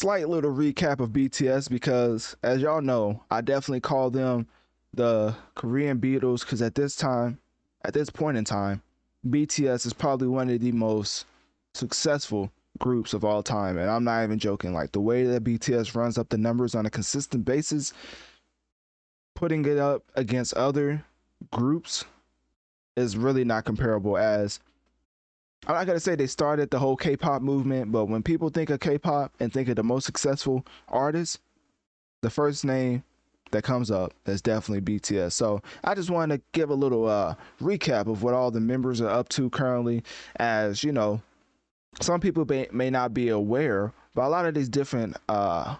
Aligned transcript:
Slight 0.00 0.30
little 0.30 0.50
recap 0.50 0.98
of 1.00 1.10
BTS 1.10 1.68
because, 1.68 2.34
as 2.42 2.62
y'all 2.62 2.80
know, 2.80 3.22
I 3.30 3.42
definitely 3.42 3.80
call 3.80 4.08
them 4.08 4.46
the 4.94 5.36
Korean 5.56 6.00
Beatles 6.00 6.40
because 6.40 6.62
at 6.62 6.74
this 6.74 6.96
time, 6.96 7.38
at 7.84 7.92
this 7.92 8.08
point 8.08 8.38
in 8.38 8.44
time, 8.46 8.80
BTS 9.28 9.84
is 9.84 9.92
probably 9.92 10.26
one 10.26 10.48
of 10.48 10.58
the 10.58 10.72
most 10.72 11.26
successful 11.74 12.50
groups 12.78 13.12
of 13.12 13.26
all 13.26 13.42
time. 13.42 13.76
And 13.76 13.90
I'm 13.90 14.04
not 14.04 14.24
even 14.24 14.38
joking. 14.38 14.72
Like 14.72 14.92
the 14.92 15.02
way 15.02 15.24
that 15.24 15.44
BTS 15.44 15.94
runs 15.94 16.16
up 16.16 16.30
the 16.30 16.38
numbers 16.38 16.74
on 16.74 16.86
a 16.86 16.90
consistent 16.90 17.44
basis, 17.44 17.92
putting 19.34 19.66
it 19.66 19.76
up 19.76 20.04
against 20.14 20.54
other 20.54 21.04
groups 21.50 22.06
is 22.96 23.18
really 23.18 23.44
not 23.44 23.66
comparable 23.66 24.16
as 24.16 24.60
I'm 25.66 25.74
not 25.74 25.86
gonna 25.86 26.00
say 26.00 26.14
they 26.14 26.26
started 26.26 26.70
the 26.70 26.78
whole 26.78 26.96
K-pop 26.96 27.42
movement, 27.42 27.92
but 27.92 28.06
when 28.06 28.22
people 28.22 28.48
think 28.48 28.70
of 28.70 28.80
K-pop 28.80 29.32
and 29.40 29.52
think 29.52 29.68
of 29.68 29.76
the 29.76 29.82
most 29.82 30.04
successful 30.06 30.64
artists, 30.88 31.38
the 32.22 32.30
first 32.30 32.64
name 32.64 33.02
that 33.50 33.64
comes 33.64 33.90
up 33.90 34.14
is 34.26 34.40
definitely 34.40 34.98
BTS. 34.98 35.32
So 35.32 35.60
I 35.84 35.94
just 35.94 36.10
wanted 36.10 36.36
to 36.36 36.42
give 36.52 36.70
a 36.70 36.74
little 36.74 37.06
uh, 37.06 37.34
recap 37.60 38.06
of 38.06 38.22
what 38.22 38.34
all 38.34 38.50
the 38.50 38.60
members 38.60 39.00
are 39.00 39.08
up 39.08 39.28
to 39.30 39.50
currently, 39.50 40.02
as 40.36 40.84
you 40.84 40.92
know, 40.92 41.20
some 42.00 42.20
people 42.20 42.44
may, 42.48 42.68
may 42.72 42.90
not 42.90 43.12
be 43.12 43.28
aware, 43.28 43.92
but 44.14 44.24
a 44.24 44.28
lot 44.28 44.46
of 44.46 44.54
these 44.54 44.68
different 44.68 45.16
uh, 45.28 45.76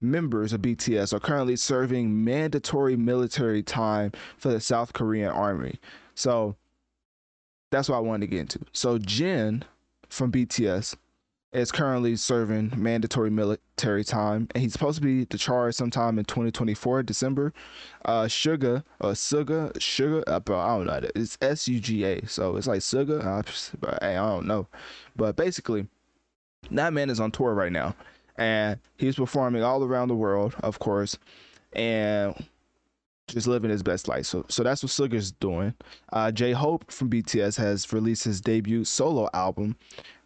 members 0.00 0.52
of 0.52 0.60
BTS 0.60 1.12
are 1.12 1.20
currently 1.20 1.56
serving 1.56 2.24
mandatory 2.24 2.96
military 2.96 3.62
time 3.62 4.12
for 4.36 4.50
the 4.50 4.60
South 4.60 4.92
Korean 4.92 5.30
army. 5.30 5.78
So 6.14 6.56
that's 7.70 7.88
what 7.88 7.96
I 7.96 8.00
wanted 8.00 8.26
to 8.26 8.30
get 8.30 8.40
into. 8.40 8.60
So 8.72 8.98
Jin 8.98 9.64
from 10.08 10.30
BTS 10.32 10.96
is 11.52 11.72
currently 11.72 12.16
serving 12.16 12.72
mandatory 12.76 13.30
military 13.30 14.04
time, 14.04 14.48
and 14.54 14.62
he's 14.62 14.72
supposed 14.72 14.98
to 14.98 15.04
be 15.04 15.24
discharged 15.24 15.76
sometime 15.76 16.18
in 16.18 16.24
2024 16.24 17.02
December. 17.02 17.52
Uh, 18.04 18.24
Suga, 18.24 18.84
uh, 19.00 19.08
Suga, 19.08 19.72
Suga, 19.74 20.22
uh, 20.26 20.40
bro, 20.40 20.58
I 20.58 20.76
don't 20.76 20.86
know. 20.86 21.08
It's 21.14 21.38
S 21.40 21.66
U 21.68 21.80
G 21.80 22.04
A, 22.04 22.26
so 22.26 22.56
it's 22.56 22.66
like 22.66 22.80
Suga. 22.80 23.24
Uh, 23.24 23.98
hey, 24.02 24.16
I 24.16 24.28
don't 24.28 24.46
know, 24.46 24.66
but 25.16 25.36
basically, 25.36 25.86
that 26.70 26.92
man 26.92 27.10
is 27.10 27.20
on 27.20 27.30
tour 27.30 27.54
right 27.54 27.72
now, 27.72 27.94
and 28.36 28.78
he's 28.96 29.16
performing 29.16 29.62
all 29.62 29.82
around 29.82 30.08
the 30.08 30.14
world, 30.14 30.54
of 30.60 30.78
course, 30.78 31.16
and 31.72 32.34
just 33.28 33.46
living 33.46 33.70
his 33.70 33.82
best 33.82 34.08
life. 34.08 34.26
So 34.26 34.44
so 34.48 34.62
that's 34.62 34.82
what 34.82 34.92
Suga's 34.92 35.32
doing. 35.32 35.74
Uh, 36.12 36.30
J 36.30 36.52
Hope 36.52 36.90
from 36.90 37.10
BTS 37.10 37.56
has 37.56 37.92
released 37.92 38.24
his 38.24 38.40
debut 38.40 38.84
solo 38.84 39.28
album 39.34 39.76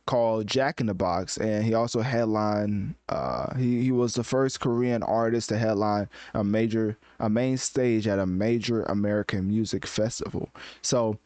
called 0.07 0.47
Jack 0.47 0.81
in 0.81 0.87
the 0.87 0.95
Box, 0.95 1.39
and 1.39 1.65
he 1.65 1.75
also 1.75 2.01
headlined. 2.01 2.95
Uh, 3.09 3.55
he 3.57 3.83
he 3.83 3.93
was 3.93 4.15
the 4.15 4.25
first 4.25 4.61
Korean 4.61 5.03
artist 5.03 5.49
to 5.49 5.59
headline 5.59 6.09
a 6.35 6.45
major 6.45 6.99
a 7.21 7.31
main 7.31 7.57
stage 7.57 8.07
at 8.07 8.19
a 8.19 8.27
major 8.27 8.83
American 8.85 9.49
music 9.49 9.87
festival. 9.87 10.51
So 10.83 11.19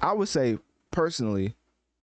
I 0.00 0.12
would 0.12 0.28
say 0.28 0.58
personally. 0.90 1.54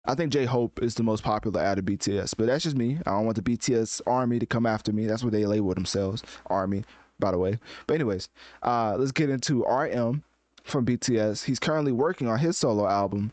I 0.07 0.13
think 0.13 0.31
J 0.31 0.45
Hope 0.45 0.83
is 0.83 0.93
the 0.93 1.01
most 1.01 1.23
popular 1.23 1.59
out 1.61 1.79
of 1.79 1.85
BTS, 1.85 2.35
but 2.37 2.45
that's 2.45 2.63
just 2.63 2.75
me. 2.75 2.99
I 3.07 3.09
don't 3.09 3.25
want 3.25 3.43
the 3.43 3.57
BTS 3.57 4.01
army 4.05 4.37
to 4.37 4.45
come 4.45 4.67
after 4.67 4.93
me. 4.93 5.07
That's 5.07 5.23
what 5.23 5.31
they 5.33 5.47
label 5.47 5.73
themselves, 5.73 6.21
army 6.45 6.83
by 7.19 7.31
the 7.31 7.37
way. 7.37 7.59
But 7.87 7.95
anyways, 7.95 8.29
uh, 8.63 8.95
let's 8.97 9.11
get 9.11 9.29
into 9.29 9.63
RM 9.63 10.23
from 10.63 10.85
BTS. 10.85 11.43
He's 11.43 11.59
currently 11.59 11.91
working 11.91 12.27
on 12.27 12.39
his 12.39 12.57
solo 12.57 12.87
album, 12.87 13.31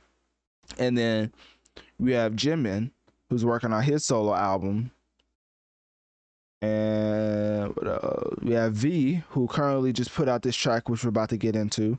and 0.79 0.97
then 0.97 1.33
we 1.99 2.13
have 2.13 2.35
Jimin 2.35 2.91
who's 3.33 3.45
working 3.47 3.73
on 3.73 3.83
his 3.83 4.05
solo 4.05 4.35
album. 4.35 4.91
And 6.61 7.75
uh, 7.85 8.21
we 8.43 8.53
have 8.53 8.75
V, 8.75 9.23
who 9.31 9.49
currently 9.49 9.93
just 9.93 10.15
put 10.15 10.29
out 10.29 10.43
this 10.43 10.55
track, 10.55 10.89
which 10.89 11.03
we're 11.03 11.09
about 11.09 11.31
to 11.31 11.37
get 11.37 11.57
into. 11.57 11.99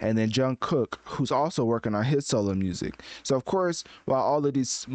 And 0.00 0.16
then 0.16 0.30
Jungkook, 0.30 0.96
who's 1.04 1.30
also 1.30 1.64
working 1.64 1.94
on 1.94 2.04
his 2.04 2.26
solo 2.26 2.54
music. 2.54 3.02
So, 3.22 3.36
of 3.36 3.44
course, 3.44 3.84
while 4.06 4.22
all 4.22 4.44
of 4.44 4.54
these 4.54 4.86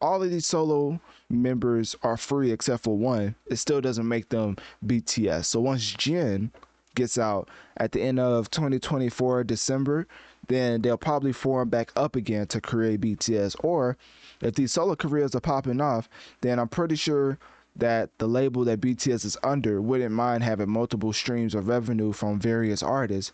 all 0.00 0.22
of 0.22 0.30
these 0.30 0.46
solo 0.46 1.00
members 1.28 1.96
are 2.02 2.16
free 2.16 2.50
except 2.50 2.84
for 2.84 2.96
one, 2.96 3.34
it 3.46 3.56
still 3.56 3.80
doesn't 3.80 4.08
make 4.08 4.28
them 4.28 4.56
BTS. 4.84 5.46
So 5.46 5.60
once 5.60 5.92
Jin 5.92 6.50
gets 6.94 7.18
out 7.18 7.48
at 7.76 7.92
the 7.92 8.02
end 8.02 8.18
of 8.18 8.50
2024 8.50 9.44
December, 9.44 10.06
then 10.48 10.82
they'll 10.82 10.96
probably 10.96 11.32
form 11.32 11.68
back 11.68 11.92
up 11.96 12.16
again 12.16 12.46
to 12.48 12.60
create 12.60 13.00
BTS. 13.00 13.56
Or 13.62 13.96
if 14.40 14.54
these 14.54 14.72
solo 14.72 14.96
careers 14.96 15.34
are 15.34 15.40
popping 15.40 15.80
off, 15.80 16.08
then 16.40 16.58
I'm 16.58 16.68
pretty 16.68 16.96
sure 16.96 17.38
that 17.76 18.10
the 18.18 18.26
label 18.26 18.64
that 18.64 18.80
BTS 18.80 19.24
is 19.24 19.36
under 19.42 19.82
wouldn't 19.82 20.14
mind 20.14 20.42
having 20.42 20.70
multiple 20.70 21.12
streams 21.12 21.54
of 21.54 21.68
revenue 21.68 22.12
from 22.12 22.40
various 22.40 22.82
artists 22.82 23.32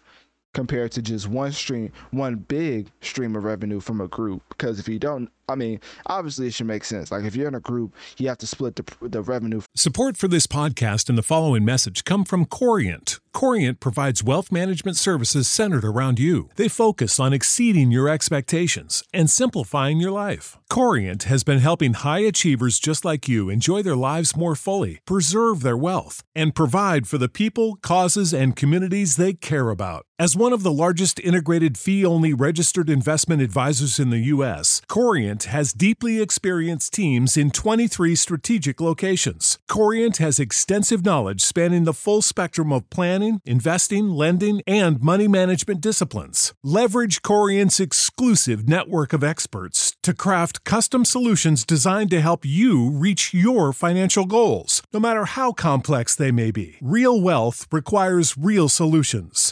compared 0.54 0.92
to 0.92 1.00
just 1.00 1.28
one 1.28 1.52
stream, 1.52 1.90
one 2.10 2.36
big 2.36 2.90
stream 3.00 3.36
of 3.36 3.44
revenue 3.44 3.80
from 3.80 4.00
a 4.00 4.08
group. 4.08 4.42
Because 4.50 4.78
if 4.78 4.88
you 4.88 4.98
don't, 4.98 5.30
I 5.48 5.54
mean, 5.54 5.80
obviously 6.06 6.46
it 6.46 6.54
should 6.54 6.66
make 6.66 6.84
sense. 6.84 7.10
Like 7.10 7.24
if 7.24 7.34
you're 7.34 7.48
in 7.48 7.54
a 7.54 7.60
group, 7.60 7.94
you 8.18 8.28
have 8.28 8.38
to 8.38 8.46
split 8.46 8.76
the, 8.76 9.08
the 9.08 9.22
revenue. 9.22 9.60
Support 9.74 10.16
for 10.16 10.28
this 10.28 10.46
podcast 10.46 11.08
and 11.08 11.18
the 11.18 11.22
following 11.22 11.64
message 11.64 12.04
come 12.04 12.24
from 12.24 12.46
Corient. 12.46 13.20
Corient 13.32 13.80
provides 13.80 14.22
wealth 14.22 14.52
management 14.52 14.98
services 14.98 15.48
centered 15.48 15.84
around 15.84 16.18
you. 16.18 16.50
They 16.56 16.68
focus 16.68 17.18
on 17.18 17.32
exceeding 17.32 17.90
your 17.90 18.08
expectations 18.08 19.02
and 19.12 19.30
simplifying 19.30 19.98
your 19.98 20.10
life. 20.10 20.58
Corient 20.70 21.24
has 21.24 21.42
been 21.42 21.58
helping 21.58 21.94
high 21.94 22.20
achievers 22.20 22.78
just 22.78 23.04
like 23.04 23.28
you 23.28 23.48
enjoy 23.48 23.82
their 23.82 23.96
lives 23.96 24.36
more 24.36 24.54
fully, 24.54 25.00
preserve 25.06 25.62
their 25.62 25.78
wealth, 25.78 26.22
and 26.34 26.54
provide 26.54 27.06
for 27.06 27.16
the 27.16 27.28
people, 27.28 27.76
causes, 27.76 28.34
and 28.34 28.54
communities 28.54 29.16
they 29.16 29.32
care 29.32 29.70
about. 29.70 30.04
As 30.18 30.36
one 30.36 30.52
of 30.52 30.62
the 30.62 30.72
largest 30.72 31.18
integrated 31.18 31.76
fee 31.76 32.04
only 32.04 32.32
registered 32.32 32.88
investment 32.88 33.42
advisors 33.42 33.98
in 33.98 34.10
the 34.10 34.28
U.S., 34.34 34.80
Corient 34.86 35.31
has 35.40 35.72
deeply 35.72 36.20
experienced 36.20 36.92
teams 36.92 37.36
in 37.36 37.50
23 37.50 38.14
strategic 38.14 38.80
locations. 38.80 39.58
Corient 39.68 40.18
has 40.18 40.38
extensive 40.38 41.04
knowledge 41.04 41.40
spanning 41.40 41.84
the 41.84 41.94
full 41.94 42.20
spectrum 42.20 42.72
of 42.72 42.88
planning, 42.90 43.40
investing, 43.44 44.10
lending, 44.10 44.60
and 44.66 45.00
money 45.00 45.26
management 45.26 45.80
disciplines. 45.80 46.52
Leverage 46.62 47.22
Corient's 47.22 47.80
exclusive 47.80 48.68
network 48.68 49.12
of 49.12 49.24
experts 49.24 49.96
to 50.02 50.12
craft 50.12 50.64
custom 50.64 51.04
solutions 51.04 51.64
designed 51.64 52.10
to 52.10 52.20
help 52.20 52.44
you 52.44 52.90
reach 52.90 53.32
your 53.32 53.72
financial 53.72 54.26
goals, 54.26 54.82
no 54.92 55.00
matter 55.00 55.24
how 55.24 55.52
complex 55.52 56.14
they 56.14 56.30
may 56.30 56.50
be. 56.50 56.76
Real 56.82 57.20
wealth 57.20 57.66
requires 57.72 58.36
real 58.36 58.68
solutions. 58.68 59.51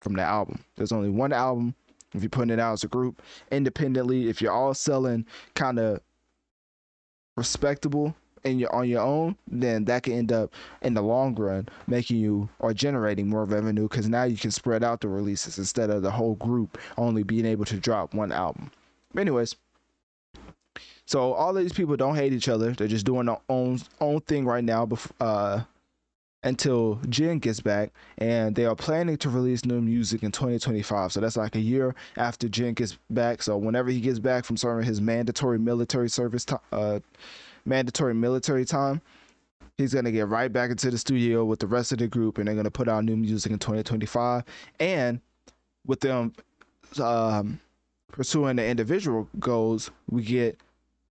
from 0.00 0.14
the 0.14 0.22
album. 0.22 0.64
There's 0.76 0.92
only 0.92 1.10
one 1.10 1.32
album. 1.32 1.74
If 2.14 2.22
you're 2.22 2.30
putting 2.30 2.50
it 2.50 2.60
out 2.60 2.74
as 2.74 2.84
a 2.84 2.88
group 2.88 3.20
independently, 3.50 4.28
if 4.28 4.40
you're 4.40 4.52
all 4.52 4.74
selling 4.74 5.26
kind 5.54 5.78
of 5.78 6.00
respectable 7.36 8.14
and 8.44 8.60
you're 8.60 8.74
on 8.74 8.88
your 8.88 9.02
own, 9.02 9.36
then 9.48 9.84
that 9.86 10.04
can 10.04 10.14
end 10.14 10.32
up 10.32 10.54
in 10.82 10.94
the 10.94 11.02
long 11.02 11.34
run 11.34 11.68
making 11.86 12.18
you 12.18 12.48
or 12.60 12.72
generating 12.72 13.28
more 13.28 13.44
revenue 13.44 13.88
because 13.88 14.08
now 14.08 14.22
you 14.24 14.36
can 14.36 14.50
spread 14.50 14.84
out 14.84 15.00
the 15.00 15.08
releases 15.08 15.58
instead 15.58 15.90
of 15.90 16.02
the 16.02 16.10
whole 16.10 16.36
group 16.36 16.78
only 16.96 17.22
being 17.22 17.44
able 17.44 17.64
to 17.64 17.76
drop 17.76 18.14
one 18.14 18.32
album. 18.32 18.70
Anyways, 19.16 19.56
so 21.06 21.32
all 21.32 21.52
these 21.52 21.72
people 21.72 21.96
don't 21.96 22.16
hate 22.16 22.32
each 22.32 22.48
other. 22.48 22.72
They're 22.72 22.88
just 22.88 23.06
doing 23.06 23.26
their 23.26 23.38
own 23.48 23.80
own 24.00 24.20
thing 24.22 24.44
right 24.44 24.64
now. 24.64 24.86
Before, 24.86 25.14
uh, 25.20 25.62
until 26.42 27.00
Jin 27.08 27.38
gets 27.38 27.60
back, 27.60 27.92
and 28.18 28.54
they 28.54 28.64
are 28.64 28.76
planning 28.76 29.16
to 29.18 29.28
release 29.28 29.64
new 29.64 29.80
music 29.80 30.22
in 30.22 30.30
2025. 30.30 31.12
So 31.12 31.20
that's 31.20 31.36
like 31.36 31.56
a 31.56 31.60
year 31.60 31.94
after 32.16 32.48
Jin 32.48 32.74
gets 32.74 32.98
back. 33.10 33.42
So 33.42 33.56
whenever 33.56 33.90
he 33.90 34.00
gets 34.00 34.18
back 34.18 34.44
from 34.44 34.56
serving 34.56 34.84
his 34.84 35.00
mandatory 35.00 35.58
military 35.58 36.08
service, 36.08 36.44
to, 36.46 36.60
uh, 36.72 37.00
mandatory 37.64 38.14
military 38.14 38.64
time, 38.64 39.00
he's 39.76 39.92
gonna 39.92 40.12
get 40.12 40.28
right 40.28 40.52
back 40.52 40.70
into 40.70 40.90
the 40.90 40.98
studio 40.98 41.44
with 41.44 41.58
the 41.58 41.66
rest 41.66 41.92
of 41.92 41.98
the 41.98 42.06
group, 42.06 42.38
and 42.38 42.46
they're 42.46 42.54
gonna 42.54 42.70
put 42.70 42.88
out 42.88 43.04
new 43.04 43.16
music 43.16 43.52
in 43.52 43.58
2025. 43.58 44.44
And 44.78 45.20
with 45.84 46.00
them 46.00 46.32
um, 47.00 47.60
pursuing 48.12 48.56
the 48.56 48.66
individual 48.66 49.28
goals, 49.38 49.90
we 50.08 50.22
get 50.22 50.58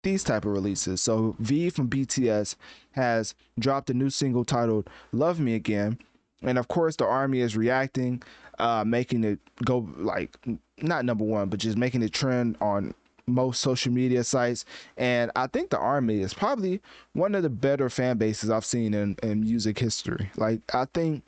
these 0.04 0.24
type 0.24 0.46
of 0.46 0.52
releases. 0.52 1.02
So 1.02 1.36
V 1.40 1.70
from 1.70 1.90
BTS 1.90 2.56
has 2.92 3.36
dropped 3.60 3.90
a 3.90 3.94
new 3.94 4.10
single 4.10 4.46
titled 4.46 4.90
"Love 5.12 5.40
Me 5.40 5.56
Again," 5.56 5.98
and 6.42 6.58
of 6.58 6.68
course 6.68 6.96
the 6.96 7.06
army 7.06 7.40
is 7.40 7.56
reacting, 7.56 8.22
uh, 8.60 8.84
making 8.86 9.24
it 9.24 9.40
go 9.66 9.88
like 9.98 10.38
not 10.82 11.06
number 11.06 11.24
one, 11.24 11.50
but 11.50 11.60
just 11.60 11.78
making 11.78 12.02
it 12.04 12.14
trend 12.14 12.58
on 12.62 12.94
most 13.28 13.62
social 13.62 13.92
media 13.92 14.24
sites. 14.24 14.66
And 14.98 15.32
I 15.36 15.48
think 15.48 15.70
the 15.70 15.78
army 15.78 16.22
is 16.22 16.34
probably 16.34 16.82
one 17.14 17.36
of 17.36 17.44
the 17.44 17.50
better 17.50 17.90
fan 17.90 18.18
bases 18.18 18.50
I've 18.50 18.66
seen 18.66 18.94
in, 18.94 19.16
in 19.24 19.42
music 19.42 19.80
history. 19.80 20.32
Like 20.38 20.62
I 20.74 20.86
think 20.94 21.24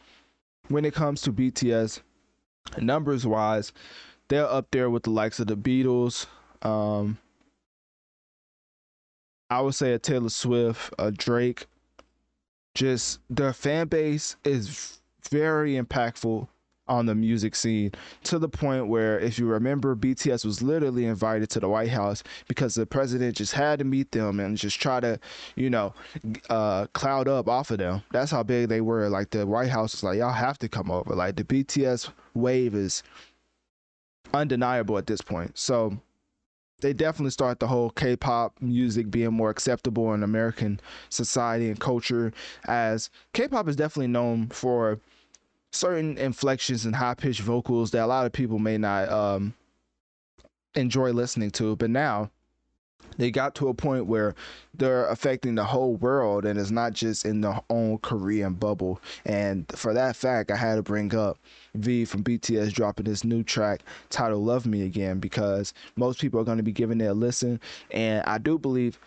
when 0.70 0.86
it 0.86 0.94
comes 0.94 1.22
to 1.22 1.34
BTS, 1.34 2.02
numbers 2.80 3.25
wise, 3.25 3.72
they're 4.28 4.50
up 4.50 4.68
there 4.72 4.90
with 4.90 5.04
the 5.04 5.10
likes 5.10 5.40
of 5.40 5.48
the 5.48 5.58
Beatles. 5.58 6.25
Um, 6.62 7.18
I 9.53 9.61
would 9.61 9.75
say 9.75 9.94
a 9.94 10.00
Taylor 10.00 10.29
Swift, 10.29 10.91
a 10.97 11.11
Drake. 11.11 11.67
Just 12.73 13.19
their 13.29 13.53
fan 13.53 13.88
base 13.88 14.35
is 14.44 15.00
very 15.29 15.75
impactful 15.75 16.47
on 16.88 17.05
the 17.05 17.13
music 17.13 17.55
scene 17.55 17.91
to 18.23 18.39
the 18.39 18.50
point 18.50 18.88
where 18.88 19.19
if 19.19 19.38
you 19.38 19.45
remember 19.45 19.95
BTS 19.95 20.44
was 20.44 20.63
literally 20.63 21.05
invited 21.05 21.51
to 21.51 21.59
the 21.59 21.69
White 21.69 21.91
House 21.91 22.23
because 22.47 22.73
the 22.73 22.85
president 22.88 23.38
just 23.38 23.53
had 23.53 23.77
to 23.77 23.85
meet 23.85 24.11
them 24.11 24.39
and 24.39 24.57
just 24.57 24.81
try 24.81 25.00
to 25.00 25.19
you 25.55 25.69
know 25.69 25.94
uh, 26.50 26.88
cloud 26.94 27.27
up 27.27 27.47
off 27.47 27.69
of 27.69 27.77
them. 27.77 28.01
That's 28.11 28.31
how 28.31 28.41
big 28.41 28.69
they 28.69 28.81
were. 28.81 29.07
Like 29.07 29.29
the 29.29 29.45
White 29.45 29.69
House 29.69 29.94
was 29.94 30.03
like 30.03 30.17
y'all 30.17 30.33
have 30.33 30.57
to 30.59 30.67
come 30.67 30.89
over. 30.89 31.13
Like 31.13 31.35
the 31.35 31.44
BTS 31.44 32.09
wave 32.33 32.73
is 32.73 33.03
undeniable 34.33 34.97
at 34.97 35.05
this 35.05 35.21
point. 35.21 35.55
So 35.59 36.00
they 36.83 36.94
definitely 36.94 37.31
start 37.31 37.59
the 37.59 37.68
whole 37.68 37.89
K-pop 37.89 38.62
music 38.62 39.09
being 39.09 39.33
more 39.33 39.50
acceptable 39.50 40.13
in 40.13 40.21
American 40.21 40.80
society 41.09 41.69
and 41.69 41.80
culture 41.80 42.31
as 42.65 43.09
K-pop 43.33 43.68
is 43.68 43.75
definitely 43.75 44.07
known 44.07 44.50
for 44.50 45.00
certain 45.71 46.18
inflections 46.19 46.85
and 46.85 46.95
high-pitched 46.95 47.39
vocals 47.39 47.89
that 47.91 48.03
a 48.03 48.06
lot 48.06 48.27
of 48.27 48.33
people 48.33 48.59
may 48.59 48.77
not 48.77 49.09
um, 49.09 49.56
enjoy 50.75 51.12
listening 51.12 51.51
to. 51.51 51.75
But 51.77 51.89
now 51.89 52.30
they 53.17 53.31
got 53.31 53.55
to 53.55 53.67
a 53.67 53.73
point 53.73 54.05
where 54.05 54.35
they're 54.75 55.07
affecting 55.07 55.55
the 55.55 55.63
whole 55.63 55.95
world 55.95 56.45
and 56.45 56.59
it's 56.59 56.71
not 56.71 56.94
just 56.94 57.25
in 57.25 57.41
the 57.41 57.61
own 57.69 58.00
Korean 58.00 58.53
bubble. 58.53 59.00
And 59.25 59.65
for 59.75 59.94
that 59.94 60.15
fact, 60.15 60.51
I 60.51 60.55
had 60.55 60.75
to 60.75 60.83
bring 60.83 61.13
up 61.15 61.38
V 61.75 62.05
from 62.05 62.23
BTS 62.23 62.73
dropping 62.73 63.05
this 63.05 63.23
new 63.23 63.44
track 63.44 63.81
titled 64.09 64.44
Love 64.44 64.65
Me 64.65 64.83
Again 64.83 65.19
because 65.19 65.73
most 65.95 66.19
people 66.19 66.39
are 66.39 66.45
going 66.45 66.57
to 66.57 66.63
be 66.63 66.71
giving 66.71 67.01
it 67.01 67.05
a 67.05 67.13
listen. 67.13 67.59
And 67.91 68.23
I 68.25 68.38
do 68.38 68.57
believe, 68.57 69.00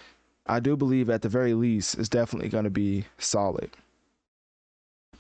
I 0.47 0.61
do 0.61 0.77
believe 0.77 1.11
at 1.11 1.23
the 1.23 1.29
very 1.29 1.55
least, 1.55 1.99
it's 1.99 2.09
definitely 2.09 2.49
going 2.49 2.65
to 2.65 2.71
be 2.71 3.05
solid. 3.19 3.71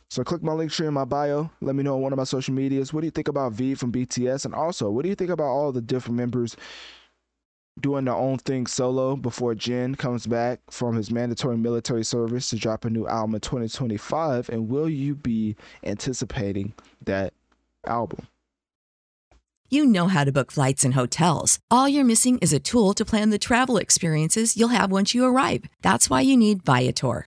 So 0.08 0.23
click 0.23 0.43
my 0.43 0.52
Linktree 0.52 0.87
in 0.87 0.94
my 0.94 1.05
bio. 1.05 1.50
Let 1.61 1.75
me 1.75 1.82
know 1.82 1.96
on 1.96 2.02
one 2.02 2.12
of 2.12 2.17
my 2.17 2.25
social 2.25 2.55
medias. 2.55 2.93
What 2.93 3.00
do 3.00 3.08
you 3.08 3.11
think 3.11 3.26
about 3.26 3.52
V 3.52 3.75
from 3.75 3.90
BTS? 3.90 4.44
And 4.44 4.55
also, 4.55 4.88
what 4.88 5.02
do 5.02 5.08
you 5.08 5.17
think 5.17 5.31
about 5.31 5.49
all 5.49 5.73
the 5.73 5.81
different 5.81 6.17
members 6.17 6.56
doing 7.81 8.05
their 8.05 8.14
own 8.14 8.38
thing 8.38 8.67
solo 8.67 9.17
before 9.17 9.55
Jin 9.55 9.94
comes 9.94 10.26
back 10.26 10.61
from 10.70 10.96
his 10.96 11.11
mandatory 11.11 11.56
military 11.56 12.05
service 12.05 12.50
to 12.50 12.56
drop 12.56 12.84
a 12.84 12.90
new 12.90 13.06
album 13.06 13.34
in 13.34 13.40
2025? 13.40 14.49
And 14.49 14.69
will 14.69 14.88
you 14.88 15.14
be 15.14 15.56
anticipating 15.84 16.73
that 17.05 17.32
album? 17.87 18.26
You 19.68 19.85
know 19.85 20.06
how 20.06 20.23
to 20.23 20.30
book 20.30 20.52
flights 20.52 20.85
and 20.85 20.95
hotels. 20.95 21.59
All 21.73 21.88
you're 21.88 22.04
missing 22.04 22.38
is 22.38 22.52
a 22.52 22.61
tool 22.61 22.95
to 22.95 23.04
plan 23.04 23.30
the 23.30 23.38
travel 23.38 23.78
experiences 23.78 24.56
you'll 24.56 24.68
have 24.68 24.92
once 24.92 25.12
you 25.12 25.25
arrive. 25.25 25.64
That's 25.83 26.09
why 26.09 26.21
you 26.21 26.37
need 26.37 26.62
Viator. 26.62 27.26